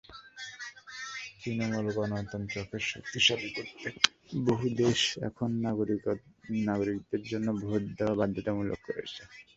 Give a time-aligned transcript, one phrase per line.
[1.39, 3.87] তৃণমূলে গণতন্ত্রকে শক্তিশালী করতে
[4.45, 5.49] বহু দেশ এখন
[6.67, 9.21] নাগরিকদের জন্য ভোট দেওয়া বাধ্যতামূলক করছে।